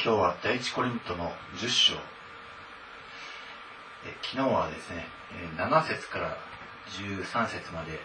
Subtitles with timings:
[0.00, 1.94] 今日は第一コリントの10章。
[1.94, 1.98] え
[4.22, 5.04] 昨日はですね
[5.56, 6.36] 7節から
[7.26, 7.98] 13節まで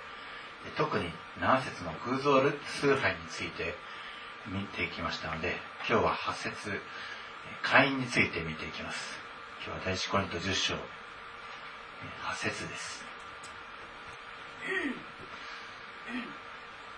[0.75, 1.05] 特に
[1.39, 3.75] 7節の偶像ル崇拝について
[4.47, 5.55] 見ていきましたので
[5.87, 6.81] 今日は8節
[7.61, 9.19] 会員について見ていきます。
[9.63, 10.79] 今日は第一コリント10章8
[12.35, 13.05] 節です。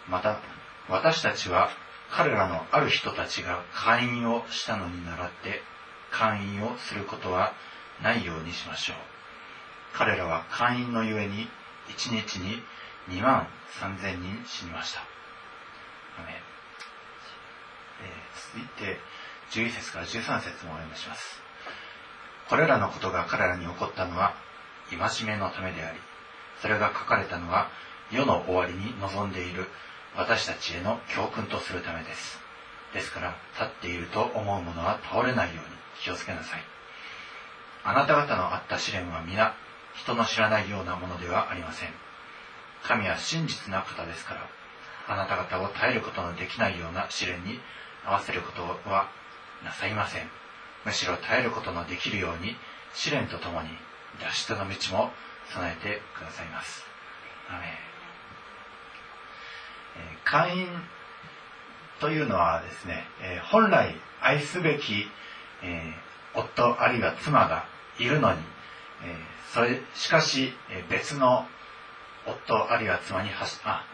[0.07, 0.39] また
[0.87, 1.69] 私たちは
[2.11, 5.61] 彼らのある人たちが会員をしたのに倣って
[6.11, 7.53] 会員をすることは
[8.01, 8.95] ないようにしましょう。
[9.93, 11.47] 彼らは会員のゆえに
[11.87, 12.61] 1日に
[13.09, 13.47] 2万
[13.79, 15.01] 3000人死にました、
[18.01, 18.99] えー、続いて
[19.51, 21.41] 11節から13節もお読みします。
[22.49, 24.35] これらのことが彼らに起こったのは
[24.89, 25.99] 戒めのためであり
[26.61, 27.69] それが書かれたのは
[28.11, 29.65] 世の終わりに望んでいる
[30.17, 32.39] 私たちへの教訓とするためです。
[32.93, 35.61] ですから、立っていると思う者は倒れないように
[36.01, 36.63] 気をつけなさい。
[37.83, 39.53] あなた方のあった試練は皆、
[39.95, 41.89] 人の知らないようなものではありません。
[42.83, 44.47] 神は真実な方ですから、
[45.07, 47.59] あなた方を耐えることのできないような試練に
[48.05, 49.09] 合わせることは
[49.63, 50.29] なさいません。
[50.85, 52.55] むしろ耐えることのできるように、
[52.93, 53.69] 試練とともに
[54.21, 55.11] 脱出の道も
[55.49, 56.85] 備えてくださいます。
[57.49, 57.94] アメ
[60.24, 60.68] 会員
[62.00, 65.08] というのはですね、え本来愛すべき、
[65.62, 65.94] え
[66.34, 67.66] 夫あるいは妻が
[67.98, 68.38] いるのに、
[69.04, 69.16] え
[69.52, 71.46] それしかし、え別の
[72.26, 73.84] 夫あるいは妻に走あ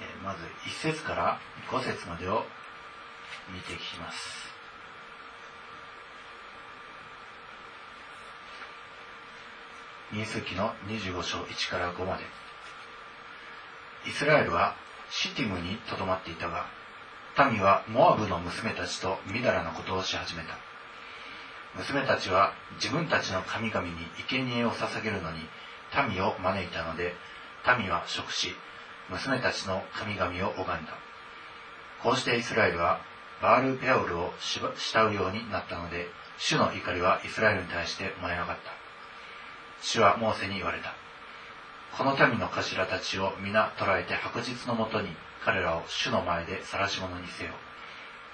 [0.00, 2.44] えまず1節から5節までを
[3.53, 4.47] 見てきます。
[10.11, 12.23] 民数記の25章1から5まで。
[14.07, 14.75] イスラエルは
[15.09, 16.65] シティムにとどまっていたが
[17.51, 20.57] 民はモアブの娘たちとみだらなことをし始めた。
[21.75, 23.93] 娘たちは自分たちの神々に
[24.29, 25.39] 生贄を捧げるのに
[26.09, 27.13] 民を招いたので
[27.77, 28.55] 民は食し
[29.09, 30.93] 娘たちの神々を拝んだ。
[32.01, 32.99] こうしてイスラエルは
[33.41, 38.77] バール・ペオルを慕うようになったので主の怒りはイスラエルに対して燃え上がった
[39.81, 40.93] 主はモーセに言われた。
[41.97, 45.09] この民の頭たちを皆捕らえて白日のもとに
[45.43, 47.51] 彼らを主の前で晒し者にせよ。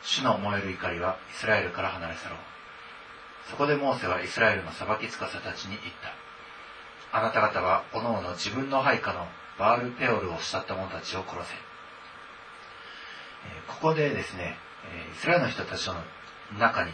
[0.02, 2.40] 主の燃える怒りはイスラエルから離れ去ろう。
[3.50, 5.94] そこでモーセはイスラエルの裁きつかさたちに言っ
[7.11, 7.17] た。
[7.17, 9.28] あなた方は各々自分の配下の
[9.59, 11.53] バールペオルを慕った者たちを殺せ。
[13.67, 14.58] ここでですね、
[15.12, 15.95] イスラエルの人たちの
[16.59, 16.92] 中に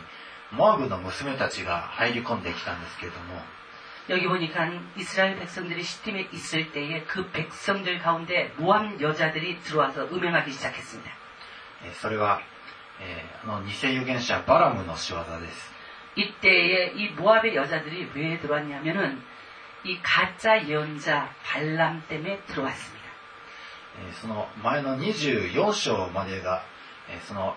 [0.53, 3.41] モアブの娘たちが入り込んできたんですけれども、
[4.11, 11.11] 여기 보니까 이스라엘 백성들이 시팀에 있을 때에 그 백성들 가운데 모함 여자들이 들어와서 음행하기 시작했습니다.
[12.01, 12.41] それは、
[13.01, 15.73] えー、あの偽預言者バラムの仕業です。
[16.17, 19.23] 이때에 이 모압의 여자들이 왜 들어왔냐면은
[19.85, 23.05] 이 가짜 예언자 발람 때문에 들어왔습니다.
[24.21, 26.63] その前の24章までが、
[27.27, 27.57] その、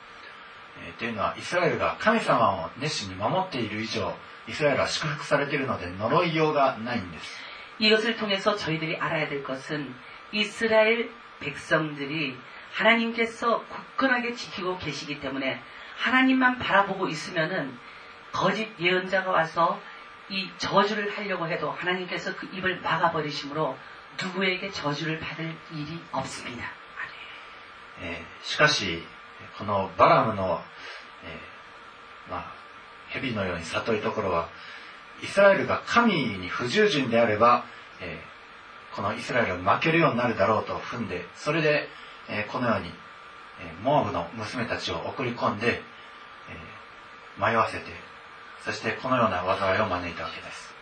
[0.84, 4.14] えーというのはイスラエルが神様を熱心に守っている以上
[4.48, 7.36] イスラエルは祝福されているので呪いようがないんです
[7.78, 9.94] 이것을 통해서 저희들이 알아야 될 것은
[10.32, 11.10] 이스라엘
[11.40, 12.36] 백성들이
[12.72, 15.60] 하나님께서 굳건하게 지키고 계시기 때문에
[15.98, 17.78] 하나님만 바라보고 있으면은
[18.32, 19.80] 거짓 예언자가 와서
[20.28, 23.78] 이 저주를 하려고 해도 하나님께서 그 입을 막아버리심으로
[24.22, 26.66] 누구에게 저주를 받을 일이 없습니다.
[27.98, 29.02] えーしかし
[29.58, 30.60] このバラムの、
[31.24, 32.52] えーまあ、
[33.08, 34.48] 蛇のように悟いところは
[35.22, 37.64] イスラエルが神に不従順であれば、
[38.00, 38.36] えー
[38.96, 41.86] このイスラエルが負けるようになるだろうと踏んでそれで、
[42.30, 42.88] えーこのように、
[43.60, 47.84] えーモアブの娘たちを送り込んで、えー迷わせて
[48.64, 50.74] そしてこのような災いを招いたわけです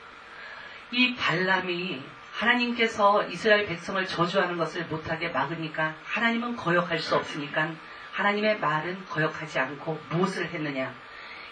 [0.92, 2.02] 이 발람이
[2.32, 7.72] 하나님께서 이스라엘 백성을 저주하는 것을 못하게 막으니까 하나님은 거역할 수 없으니까
[8.19, 10.94] 하나님의 말은 거역하지 않고 무엇을 했느냐?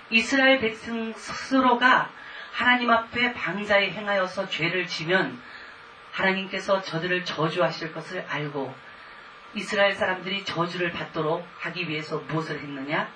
[0.09, 2.11] 이스라엘 백성 스스로가
[2.51, 5.41] 하나님 앞에 방자에 행하여서 죄를 지면
[6.11, 8.75] 하나님께서 저들을 저주하실 것을 알고
[9.53, 13.09] 이스라엘 사람들이 저주를 받도록 하기 위해서 무엇을 했느냐?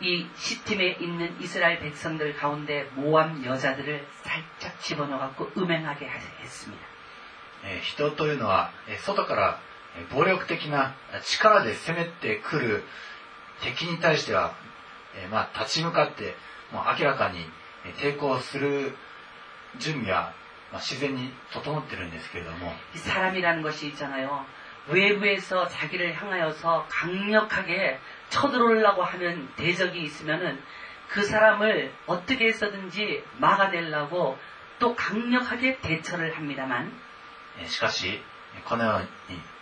[0.00, 6.86] 이 시팀에 있는 이스라엘 백성들 가운데 모함 여자들을 살짝 집어넣어갖고 음행하게 했습니다.
[7.62, 9.60] 네, 人というのは外から
[10.12, 10.94] 暴力的な
[11.24, 12.84] 力で攻めてくる
[13.62, 14.54] 敵に対しては、
[15.16, 16.34] えまあ、立ち向かって
[16.72, 17.38] もう明らかに
[17.98, 18.92] 抵抗する
[19.78, 20.32] 準備は、
[20.72, 24.44] まあ、自然に整ってるんですけれども이사람이라는것이있잖아요
[24.90, 28.00] 외부에서자기를향하여서강력하게
[28.30, 30.58] 쳐들어오려고하는대적이있으면은
[31.12, 34.40] 그사람을어떻게해서든지막아내려고
[34.80, 36.88] 또강력하게대처를합니다만
[37.68, 38.18] しかし
[38.64, 38.96] このよ
[39.28, 39.51] うに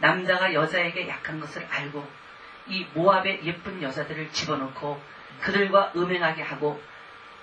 [0.00, 2.06] 남자가 여자에게 약한 것을 알고
[2.68, 5.00] 이 모압의 예쁜 여자들을 집어넣고
[5.40, 6.80] 그들과 음행하게 하고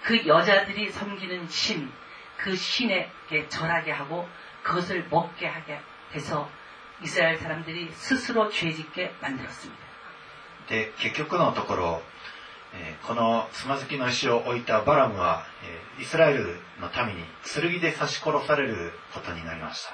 [0.03, 1.91] 그 여자들이 섬기는 신,
[2.37, 4.27] 그 신에게 절하게 하고
[4.63, 5.79] 그것을 먹게 하게
[6.13, 6.49] 해서
[7.01, 9.83] 이스라엘 사람들이 스스로 죄짓게 만들었습니다.
[10.67, 12.01] で結局のところ、
[12.73, 19.93] えーこのつまずきの石を置いたバラムは、えーイスラエルの民に剣で刺し殺されることになりました。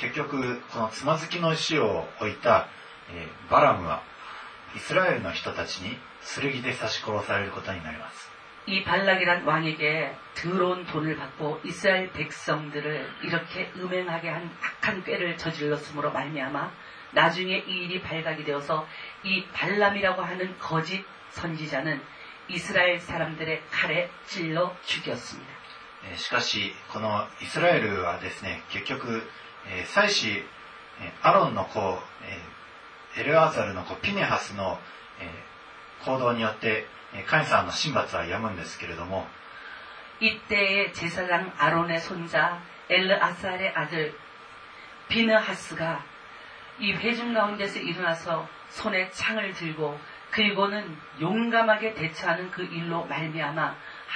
[0.00, 2.68] 結局このつまずきの石を置いた、
[3.10, 4.02] えーバラムは
[4.74, 5.96] イスラエルの人たちに
[6.34, 8.30] 剣で刺し殺されることになります
[8.66, 16.70] 이 발락이란 왕에게 더러운 돈을 받고 이스라엘 백성들을 이렇게 음행하게 한 악한 꾀를 저질렀으므로 말미암아
[17.12, 18.86] 나중에 이 일이 발각이 되어서
[19.24, 22.00] 이 발람이라고 하는 거짓 선지자는
[22.48, 25.55] 이스라엘 사람들의 칼에 찔러 죽였습니다.
[26.15, 29.23] しかし、このイスラエルはですね、結局、
[29.85, 30.43] 祭司
[31.21, 31.99] アロンの子、
[33.17, 34.79] エルアーサルの子、ピネハスの
[36.05, 36.85] 行動によって、
[37.27, 39.25] カインさんの神罰はやむんですけれども、
[40.19, 42.57] 이때의제사장아론の손자
[42.89, 44.13] 엘르아살의の들
[45.07, 46.01] 비느하스가
[46.81, 49.93] 이 회중 가운데서 일어나서 손에 창을 들고
[50.33, 53.77] 그리고는 용감하게 대처하는 그 일로 말미암아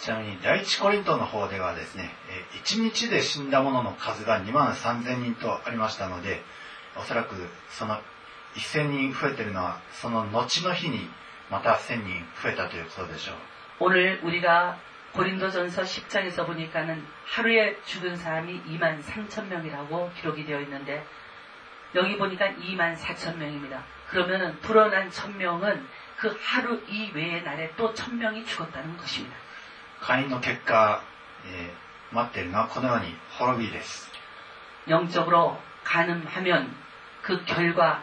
[0.00, 2.10] ちなみに、第一コリントの方ではですね、
[2.64, 6.42] 1日で死んだ者の数が2万3000人とありましたので、
[6.96, 7.34] おそらく
[7.70, 7.98] その
[8.56, 11.08] 1000人増えてるのは、その後の日に
[11.50, 13.36] また1000人増えたということでしょう。
[13.78, 14.78] 오늘 우리가
[15.12, 21.04] 고린도전서 10장에서 보니까는 하루에 죽은 사람이 2만 3천 명이라고 기록이 되어 있는데
[21.94, 23.82] 여기 보니까 2만 4천 명입니다.
[24.08, 29.36] 그러면은 불어난 천 명은 그 하루 이외의 날에 또 천 명이 죽었다는 것입니다.
[30.01, 31.03] 会員の結果、
[31.45, 33.15] えー、待っているのはこのように。
[33.37, 34.11] 滅びです。
[34.87, 35.55] 영적으로
[35.85, 36.67] 가하면
[37.23, 38.01] 그결과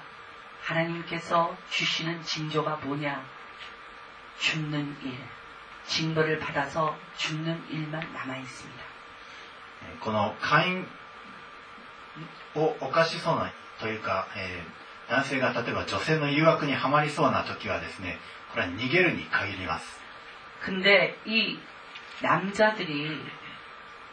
[0.65, 3.19] 하나님께서주시는징조가뭐냐
[4.39, 5.19] 죽는일
[5.87, 8.89] 징조를받아서죽는일만남아있습니다
[10.01, 10.87] この会員
[12.55, 16.75] をかしそうなというか、えー、男性が例えば女性の誘惑に。
[16.75, 18.19] はまりそうな時はですね
[18.53, 19.25] これは逃げるに。
[19.25, 20.01] 限ります。
[20.65, 21.59] 근데이
[22.23, 23.15] 남자들이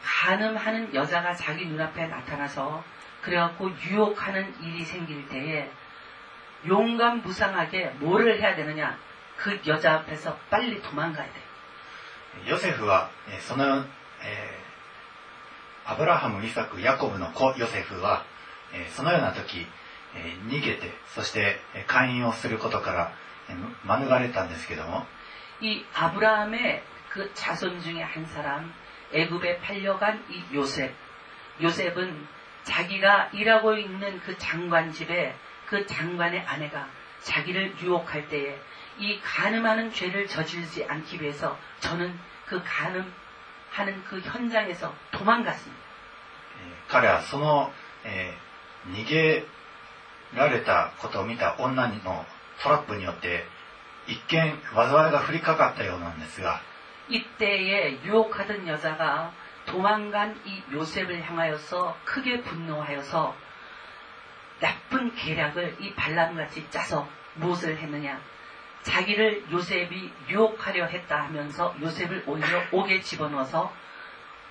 [0.05, 2.85] 가늠하는 여자가 자기 눈앞에 나타나서
[3.25, 5.65] 그래갖고 유혹하는 일이 생길 때에
[6.69, 8.93] 용감 무상하게 뭐를 해야 되느냐
[9.41, 11.41] 그 여자 앞에서 빨리 도망가야 돼.
[12.45, 13.09] 요셉은
[13.41, 13.85] その
[15.85, 18.23] アブラハム、イサク、ヤコブの子ヨセフは、
[18.73, 19.67] えそのような時、
[20.15, 23.11] え逃げて、そして勧誘をすることから、
[23.49, 25.05] え免れたんですけども、
[25.61, 26.81] 이아브라함의
[27.14, 28.72] 그 자손 중에 한 사람,
[29.12, 30.94] 애굽에 팔려간 이 요셉.
[31.60, 32.26] 요셉은
[32.62, 35.34] 자기가 일하고 있는 그 장관 집에
[35.66, 36.88] 그 장관의 아내가
[37.22, 38.58] 자기를 유혹할 때에
[38.98, 45.90] 이 간음하는 죄를 저지르지 않기 위해서 저는 그 간음하는 그 현장에서 도망갔습니다.
[46.60, 47.72] えー彼はその、
[48.04, 48.50] えー
[48.88, 49.44] 逃げ
[50.34, 52.24] られたことを見た女の
[52.62, 53.44] トラップによって、
[54.06, 56.62] 一見災いが降りかかったようなんですが、
[57.08, 59.32] 이때에 유혹하던 여자가
[59.66, 63.34] 도망간 이 요셉을 향하여서 크게 분노하여서
[64.60, 68.20] 나쁜 계략을 이 발람같이 짜서 무엇을 했느냐.
[68.82, 73.72] 자기를 요셉이 유혹하려 했다 하면서 요셉을 오히려 옥에 집어넣어서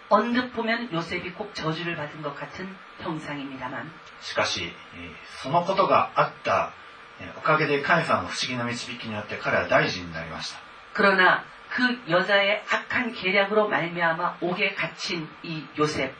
[0.10, 4.64] 언뜻 보면 요셉이 꼭 저주를 받은 것 같은 형상입니다만 しかし、
[4.96, 6.74] えーそのことがあった、
[7.20, 10.60] えーおかげで神様の不思議な導きによって彼は大臣になりました。
[10.94, 16.16] 그러나 그 여자의 악한 계략으로 말미암아 옥에 갇힌 이 요셉,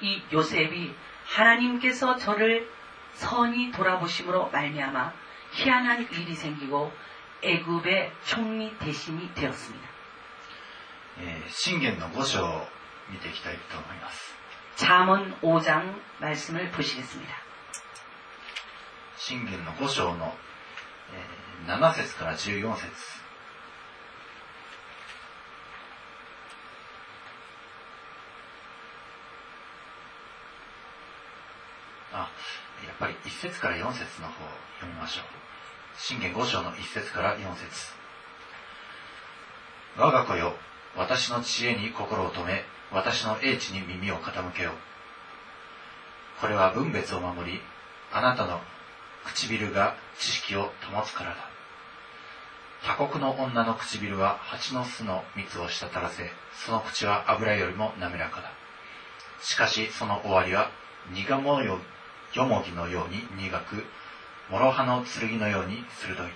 [0.00, 0.94] 이 요셉이
[1.26, 2.70] 하나님께서 저를
[3.12, 5.12] 선히 돌아보심으로 말미암아
[5.52, 6.92] 희한한 일이 생기고
[7.42, 9.88] 애굽의 총리 대신이 되었습니다.
[11.20, 12.66] えー信玄の5章を
[13.10, 14.34] 見ていきたいと思います。
[14.76, 17.34] 잠언 5장 말씀을 보시겠습니다.
[19.16, 20.34] 信玄の5章の、
[21.12, 22.86] えー7節から14節
[32.87, 34.47] やっぱり1節から4節の方を
[34.79, 35.25] 読みましょう。
[35.97, 37.93] 信玄5章の1節から4節
[39.97, 40.55] 我が子よ、
[40.95, 44.71] 私の知恵に心を止め、私の英知に耳を傾けよ。
[46.41, 47.61] これは分別を守り、
[48.11, 48.59] あなたの
[49.25, 51.35] 唇が知識を保つからだ。
[52.83, 56.29] 他国の女の唇は蜂の巣の蜜を滴らせ、
[56.65, 58.51] その口は油よりも滑らかだ。
[59.41, 60.69] しかしその終わりは
[61.13, 61.79] 苦もよ
[62.33, 63.83] よもぎのように苦く
[64.49, 66.31] 諸刃の剣のように鋭い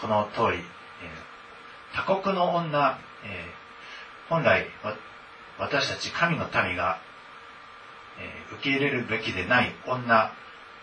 [0.00, 0.62] この通り
[1.92, 2.98] 他国の女
[4.28, 4.66] 本来
[5.58, 6.98] 私たち神の民が
[8.52, 10.32] 受け入れるべきでない女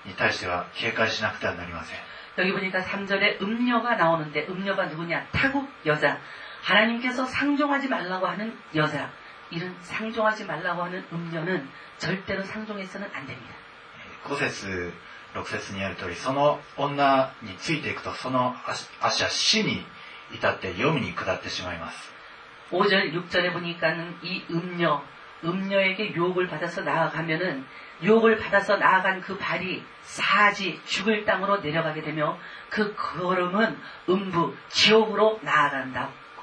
[0.05, 1.98] に対しては警戒しなくてはなりません
[2.38, 5.25] 여기 보니까 3절에 음녀가 나오는데 음녀가 누구 냐?
[5.34, 6.22] 타국 여 자.
[6.62, 9.10] 하나님께서 상종하지 말라고 하는 여 자.
[9.50, 13.55] 이런 상종하지 말라고 하는 음녀는 절대로 상종해서는 안 됩니다.
[14.25, 14.93] 5節、
[15.35, 19.85] 6節にある通り、その女についていくと、その足足は死に
[20.33, 22.12] 至って黄泉に下ってしまいます。
[22.71, 25.02] 5절, 6절에 보니까는 이 음녀,
[25.45, 27.67] 음녀에게 유혹을 받아서 나아가면은
[28.02, 32.38] 유혹을 받아서 나아간 그 발이 사지 죽을 땅으로 내려가게 되며
[32.71, 36.11] 그 걸음은 음부 지옥으로 나아간다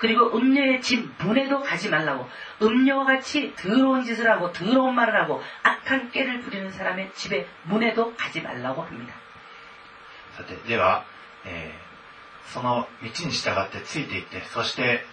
[0.00, 2.28] 그리고 음녀의 집 문에도 가지 말라고.
[2.62, 8.40] 음녀와 같이 더러운 짓을 하고 더러운 말을 하고 악한 깨를 부리는 사람의 집에 문에도 가지
[8.42, 9.14] 말라고 합니다.
[10.36, 11.04] さて、では、
[11.44, 11.86] えー
[12.52, 15.04] その道に従ってついていって、そして、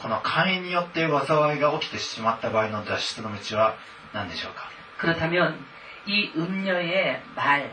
[0.00, 3.76] この会員によって災いが起きてしまった場合の脱出の道は
[4.12, 5.64] 何でしょうか 그렇다면
[6.06, 7.72] 이 음녀의 말,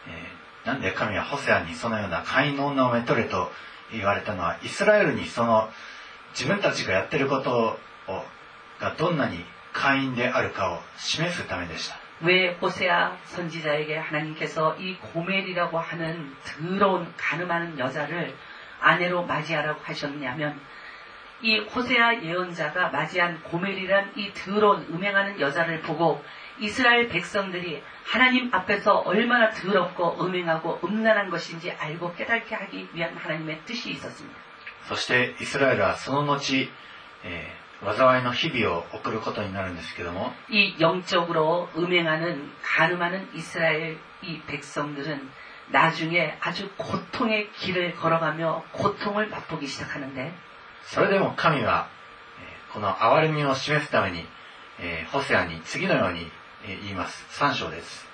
[0.06, 3.50] えーなんで神はホセアにそのような会員の女をめとれと
[3.92, 5.68] 言われたのは、イスラエルにその
[6.32, 7.76] 自分たちがやってること
[8.08, 8.24] を
[8.80, 11.96] がどんなに会員であるかを示すためでした。
[12.20, 18.34] 왜 호세아 선지자에게 하나님께서 이 고멜이라고 하는 더러운 가늠하는 여자를
[18.80, 20.58] 아내로 맞이하라고 하셨냐면
[21.42, 26.24] 이 호세아 예언자가 맞이한 고멜이란 이 더러운 음행하는 여자를 보고
[26.60, 33.90] 이스라엘 백성들이 하나님 앞에서 얼마나 더럽고 음행하고 음란한 것인지 알고 깨닫게 하기 위한 하나님의 뜻이
[33.90, 34.38] 있었습니다.
[34.86, 36.70] そしてイスラエルはその後、
[37.24, 45.29] えー 災いの日々を送ることになるんですけども、이영적으로음행하는가늠하는이스라엘이백성들은
[45.71, 50.33] 나중에아주고통의길을걸어가며고통을맛보기시작하는데
[50.83, 51.87] それでも神は
[52.73, 54.25] この憐れみを示すために、
[54.79, 56.29] えー、ホセアに次のように
[56.83, 57.25] 言います。
[57.41, 58.05] 3章です。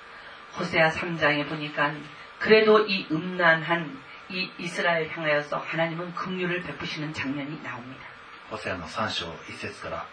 [0.53, 1.91] ホセア3장에보니까
[2.39, 3.99] 그래도이음란한
[4.29, 8.14] 이이스라엘향하여서하나님은극률을베푸시는장면이나옵니다
[8.50, 10.06] ホセアの3章1節から、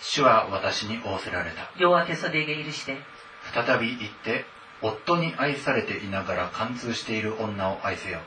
[0.00, 1.70] 主は私に仰せられた。
[1.78, 2.98] 여호와께서 내게 이르시되
[3.52, 4.44] 再び行って、
[4.82, 8.20] 夫に愛されていながら貫通している女を愛せよ。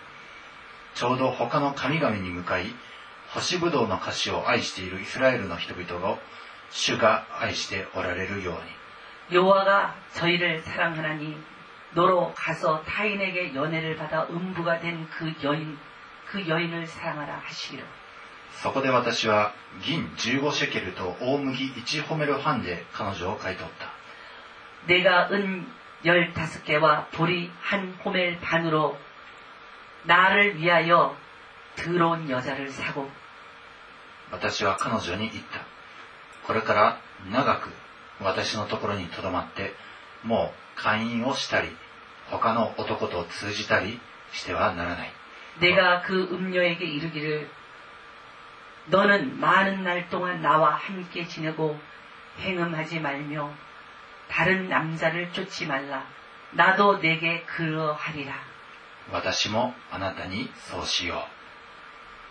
[0.96, 2.74] ちょうど他の神々に向かい、
[3.30, 6.20] 干しぶどうの菓子を愛しているイスラエルの人々を、
[6.72, 8.60] 主が愛しておられるように。
[9.32, 11.38] 여호와가 저희를 사랑하나니
[11.94, 15.78] 너로 가서 타인에게 연애를 받아 음부가 된 그 여인
[16.26, 17.86] 그 여인을 사랑하라 하시기를
[18.62, 19.54] そこで私は
[19.86, 23.90] 銀15シェケルと大麦1ホメル半で彼女を買い取った。
[24.88, 25.68] 내가 은
[26.06, 28.98] 열다섯 개와 보리 한 호멜 반으로
[30.06, 31.16] 나를 위하여
[31.76, 33.10] 더러운 여자를 사고
[34.32, 35.62] 私は彼女に言った。
[36.46, 37.00] これから
[37.32, 37.70] 長く
[38.22, 39.74] 私のところに留まって、
[40.24, 41.70] もう会員をしたり、
[42.30, 44.00] 他の男と通じたり
[44.32, 45.14] してはならない。
[45.60, 47.50] 내가 그 음녀에게 이르기를
[48.88, 51.80] 너는 많은 날 동안 나와 함께 지내고
[52.40, 53.52] 행음하지 말며
[54.30, 56.06] 다른 남자를 쫓지 말라.
[56.52, 58.34] 나도 내게 그러하리라.
[59.12, 61.26] 私もあなたにそうしよ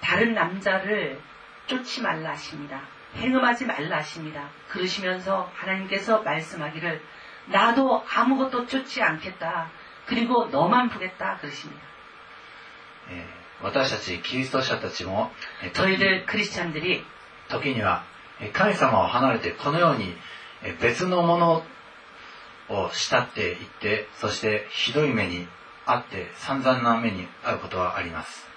[0.01, 1.21] 다른 남자를
[1.67, 2.81] 쫓지 말라 하십니다.
[3.17, 4.49] 행음하지 말라 하십니다.
[4.69, 7.03] 그러시면서 하나님께서 말씀하기를
[7.47, 9.71] 나도 아무것도 쫓지 않겠다.
[10.07, 11.83] 그리고 너만 보겠다 그러십니다.
[13.09, 15.32] う、えー 私たちキリスト者たちも
[15.74, 17.02] 저희들크리스찬들이
[17.50, 18.04] 時には
[18.52, 20.14] 神様を離れてこのように
[20.82, 21.64] 別のもの
[22.70, 25.48] を慕っていってそしてひどい目に
[25.86, 28.48] 遭って散々な目に遭うことはあります。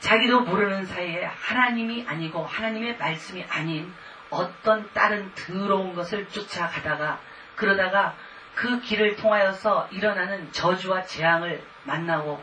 [0.00, 3.92] 자기도모르는사이에하나님이아니고하나님의말씀이아닌
[4.30, 7.18] 어떤다른더러운것을쫓아가다가
[7.56, 8.16] 그러다가
[8.56, 12.42] 그길을통하여서일어나는저주와재앙을만나고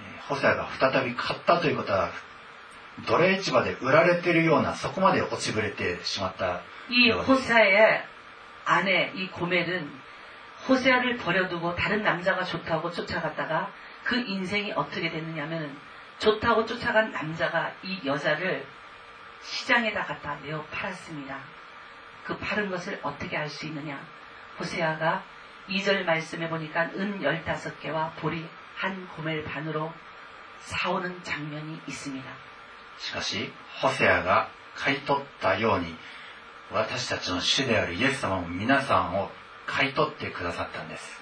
[0.00, 2.10] えーホセアが再び買ったということは
[3.06, 6.60] 奴隷市場で売られているようなそこまで落ちぶれてしまった
[6.90, 7.12] 이 네.
[7.12, 8.04] 호세아의
[8.64, 9.90] 아내 이 고멜은
[10.68, 13.70] 호세아를 버려두고 다른 남자가 좋다고 쫓아갔다가
[14.04, 15.76] 그 인생이 어떻게 됐느냐면
[16.18, 18.64] 좋다고 쫓아간 남자가 이 여자를
[19.42, 21.36] 시장에다 갖다 내어 팔았습니다.
[22.24, 24.00] 그 파는 것을 어떻게 알 수 있느냐?
[24.60, 25.24] 호세아가
[25.68, 29.92] 2절 말씀해 보니까 은 15개와 보리 한 고멜 반으로
[30.60, 32.24] 사오는 장면이 있습니다.
[32.98, 35.94] しかしホセアが買い取ったように
[36.70, 39.30] 私たちの主であるイエス様も皆さんを
[39.66, 41.20] 買い取ってくださったんです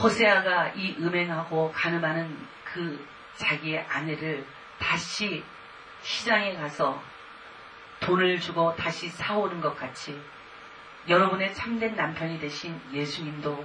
[0.00, 3.04] 호세아가 이 음행하고 가늠하는 그
[3.36, 4.46] 자기의 아내를
[4.78, 5.42] 다시
[6.02, 7.02] 시장에 가서
[8.00, 10.18] 돈을 주고 다시 사오는 것 같이
[11.08, 13.64] 여러분의 참된 남편이 되신 예수님도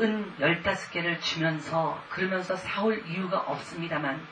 [0.00, 4.26] 은 15개를 주면서 그러면서 사올 이유가 없습니다만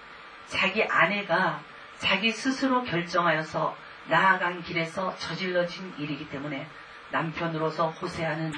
[0.46, 1.60] 자기 아내가
[1.98, 3.76] 자기 스스로 결정하여서
[4.08, 6.66] 나아간 길에서 저질러진 일이기 때문에
[7.10, 8.52] 남편으로서 호세아는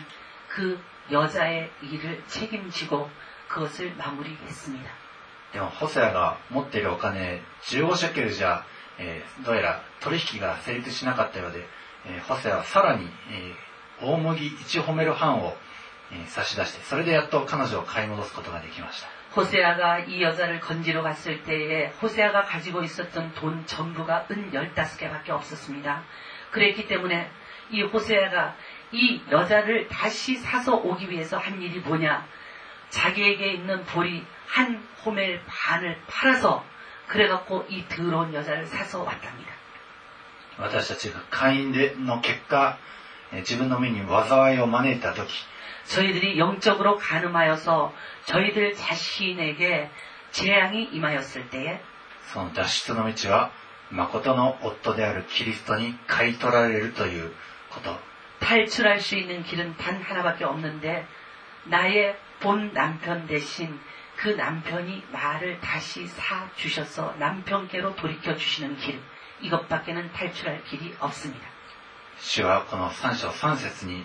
[0.48, 3.10] 그 여자의 일을 책임지고
[3.48, 4.90] 그것을 마무리했습니다.
[5.52, 8.64] でもホセアが持っているお金15シェケルじゃ、
[8.98, 11.66] えーどうやら取引が成立しなかったようで、
[12.06, 15.65] えーホセアはさらに、えー大麦1ホメル半を、えー
[16.28, 26.02] 差し出してそれでやっと彼女を買い戻すことができました 호세아가 이 여자를 건지러 갔을 때에 호세아가 가지고 있었던 돈 전부가 은 15개밖에 없었습니다.
[26.50, 27.30] 그랬기 때문에
[27.70, 28.54] 이 호세아가
[28.92, 32.26] 이 여자를 다시 사서 오기 위해서 한 일이 뭐냐?
[32.90, 36.62] 자기에게 있는 보리 한 호멜 반을 팔아서
[37.06, 39.50] 그래갖고 이 더러운 여자를 사서 왔답니다.
[40.58, 42.76] 私たちが会員での結果、
[43.32, 45.32] えー自分の身に災いを招いた時
[45.86, 47.94] 저희들이 영적으로 가늠하여서
[48.26, 49.90] 저희들 자신에게
[50.30, 51.80] 재앙이 임하였을 때에
[52.32, 53.50] その脱出の道は
[53.90, 57.32] 誠の夫であるキリストに買い取られるという
[57.70, 57.98] こと
[58.40, 61.06] 탈출할 수 있는 길은 단 하나밖에 없는데
[61.64, 63.78] 나의 본 남편 대신
[64.16, 69.00] 그 남편이 나를 다시 사 주셔서 남편께로 돌이켜 주시는 길
[69.42, 71.46] 이것밖에는 탈출할 길이 없습니다.
[72.18, 74.04] 主はこの3章3節に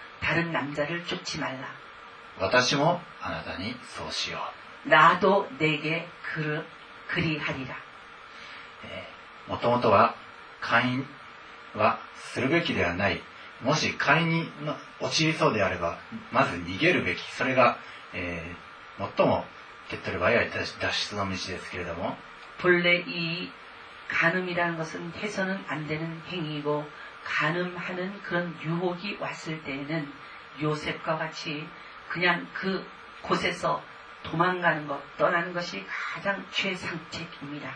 [0.20, 1.66] 다른 남자를 쫓지 말라.
[2.38, 4.38] 私もあなたにそうしよ
[4.86, 6.64] う 나도 내게 그,
[7.08, 7.74] 그리하리라.
[9.48, 10.14] もともとは
[10.60, 11.06] 会員
[11.74, 13.22] はするべきではない、
[13.62, 15.98] もし仮にの陥りそうであれば、
[16.32, 17.22] まず逃げるべき。
[17.32, 17.78] それが、
[18.12, 18.66] えー
[19.16, 19.44] 最も
[19.90, 22.16] 手っ取り早い脱出の道ですけれども、
[22.58, 23.50] 본래 이
[24.08, 26.84] 간음이라는 것은 해서는 안 되는 행위이고
[27.24, 30.12] 간음하는 그런 유혹이 왔을 때에는
[30.62, 31.68] 요셉과 같이
[32.08, 32.86] 그냥 그
[33.22, 33.82] 곳에서
[34.22, 37.70] 도망가는 것, 떠나는 것이 가장 최상책입니다.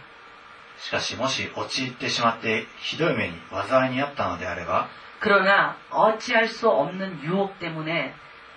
[0.79, 4.89] しかしもし陥ってしまってひどい目に災いにあったのであれば、
[5.21, 8.15] 그러나 어찌할 수 없는 유혹 때문에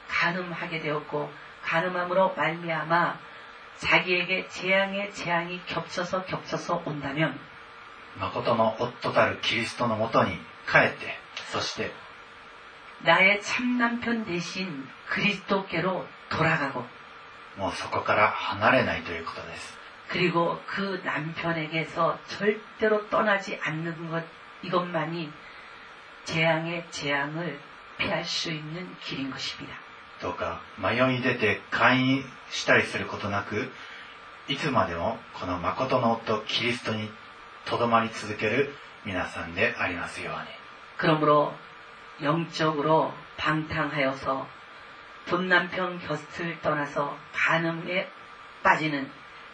[0.07, 1.29] 간음하게 되었고
[1.63, 3.19] 간음함으로 말미암아
[3.77, 7.38] 자기에게 재앙의 재앙이 겹쳐서 겹쳐서 온다면
[8.17, 10.38] 誠の夫たるキリストのもとに
[10.69, 11.17] 帰って、
[11.51, 11.91] そして
[13.03, 16.86] 나의 참남편 대신 그리스도께로 돌아가고
[17.57, 19.77] もうそこから離れないということです。
[20.09, 24.23] 그리고 그 남편에게서 절대로 떠나지 않는 것
[24.63, 25.31] 이것만이
[26.25, 27.59] 재앙의 재앙을
[27.97, 29.75] 피할 수 있는 길인 것입니다.
[30.21, 33.69] どうか迷い出て勧誘したりすることなく、
[34.47, 37.09] いつまでもこの誠の夫キリストに
[37.65, 38.73] とどまり続ける
[39.05, 40.56] 皆さんでありますように。
[40.97, 41.55] 그러므로
[42.21, 44.47] 영적으로 방탕하여서
[45.27, 48.09] 돈 남편 곁을 떠나서 간음에
[48.62, 49.09] 빠지는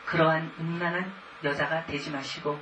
[0.05, 1.11] 그러한 음란한
[1.43, 2.59] 여자가 되지 마시고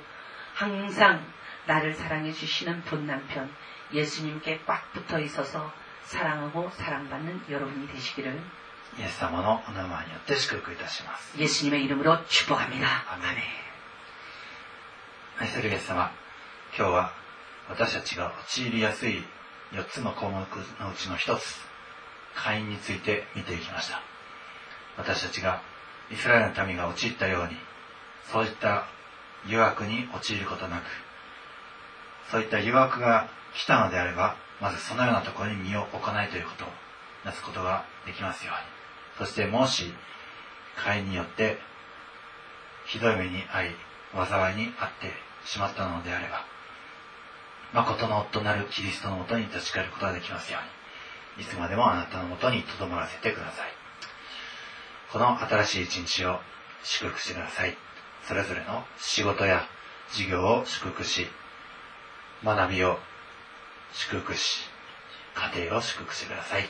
[0.54, 1.24] 항상
[1.66, 3.52] 나를 사랑해 주시는 돈 남편
[3.92, 5.72] 예수님께 꽉 붙어 있어서
[6.04, 8.40] 사랑하고 사랑받는 여러분이 되시기를
[8.98, 11.38] イエス様のお名前によって祝福いたします。
[11.38, 13.04] 예수님의 이름으로 축복합니다.
[13.12, 13.28] 아멘.
[13.28, 13.42] 아멘.
[15.40, 16.10] 愛するイエス様、
[16.76, 17.12] 今日は
[17.69, 19.23] 私たちが陥りやすい
[19.71, 21.59] 4つの項目のうちの1つ、
[22.35, 24.01] 会員について見ていきました。
[24.97, 25.61] 私たちが
[26.11, 27.57] イスラエルの民が陥ったように、
[28.31, 28.85] そういった
[29.45, 30.83] 誘惑に陥ることなく、
[32.29, 36.67] そういった誘惑が来たのであれば、まずそのようなところに身を置かないということを
[37.25, 39.25] なすことができますように。
[39.25, 39.93] そしてもし、
[40.75, 41.59] 会員によって
[42.85, 43.75] ひどい目に遭い、
[44.13, 45.13] 災いに遭って
[45.45, 46.52] しまったのであれば、
[47.73, 50.59] 誠の夫なるキリストのもとに立ち返ることができますよ
[51.37, 53.71] うに、いつまでもあなたのもとに留まらせてください。
[55.11, 56.39] この新しい一日を
[56.83, 57.75] 祝福してください。
[58.27, 59.67] それぞれの仕事や
[60.11, 61.27] 事業を祝福し、
[62.43, 62.99] 学びを
[63.93, 64.69] 祝福し、
[65.55, 66.69] 家庭を祝福してください。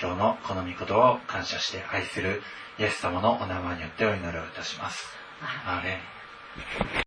[0.00, 2.42] 今日のこの御言葉を感謝して愛する
[2.78, 5.04] イエス様のお名前によってお祈りをいたします。
[5.42, 5.98] 아, アーメン